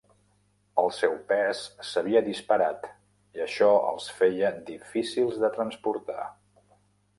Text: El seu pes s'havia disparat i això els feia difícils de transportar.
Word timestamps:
El 0.83 0.87
seu 0.99 1.11
pes 1.31 1.61
s'havia 1.89 2.23
disparat 2.29 2.89
i 3.39 3.45
això 3.47 3.69
els 3.93 4.09
feia 4.23 4.53
difícils 4.73 5.41
de 5.47 5.55
transportar. 5.61 6.29